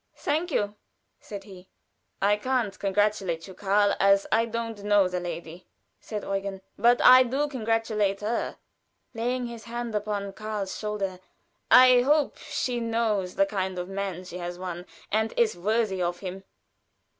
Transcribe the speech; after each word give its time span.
"Thank 0.17 0.49
you," 0.49 0.77
said 1.19 1.43
he. 1.43 1.69
"I 2.23 2.35
can't 2.35 2.79
congratulate 2.79 3.47
you, 3.47 3.53
Karl, 3.53 3.93
as 3.99 4.25
I 4.31 4.45
don't 4.47 4.83
know 4.83 5.07
the 5.07 5.19
lady," 5.19 5.67
said 5.99 6.23
Eugen, 6.23 6.63
"but 6.75 6.99
I 7.05 7.21
do 7.21 7.47
congratulate 7.47 8.21
her," 8.21 8.57
laying 9.13 9.45
his 9.45 9.65
hand 9.65 9.93
upon 9.93 10.33
Karl's 10.33 10.75
shoulder; 10.75 11.19
"I 11.69 12.01
hope 12.01 12.37
she 12.39 12.79
knows 12.79 13.35
the 13.35 13.45
kind 13.45 13.77
of 13.77 13.89
man 13.89 14.23
she 14.23 14.39
has 14.39 14.57
won, 14.57 14.87
and 15.11 15.35
is 15.37 15.55
worthy 15.55 16.01
of 16.01 16.21
him." 16.21 16.45